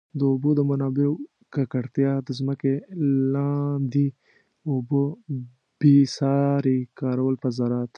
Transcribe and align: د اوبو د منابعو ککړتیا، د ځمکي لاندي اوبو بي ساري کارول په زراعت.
د 0.17 0.19
اوبو 0.31 0.49
د 0.55 0.61
منابعو 0.69 1.15
ککړتیا، 1.53 2.11
د 2.27 2.29
ځمکي 2.39 2.73
لاندي 3.33 4.07
اوبو 4.69 5.03
بي 5.79 5.97
ساري 6.17 6.77
کارول 6.99 7.35
په 7.43 7.47
زراعت. 7.57 7.89